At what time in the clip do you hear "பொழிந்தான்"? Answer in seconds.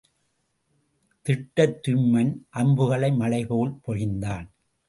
3.87-4.47